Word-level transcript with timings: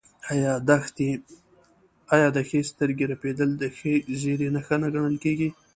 آیا 2.13 2.25
د 2.35 2.37
ښي 2.47 2.61
سترګې 2.71 3.05
رپیدل 3.13 3.49
د 3.57 3.63
ښه 3.77 3.93
زیری 4.19 4.47
نښه 4.55 4.75
نه 4.81 4.87
ګڼل 4.93 5.15
کیږي؟ 5.23 5.49